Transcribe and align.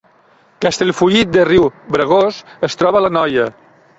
Castellfollit 0.63 1.35
de 1.35 1.43
Riubregós 1.49 2.39
es 2.69 2.79
troba 2.83 3.01
a 3.03 3.07
l’Anoia 3.07 3.49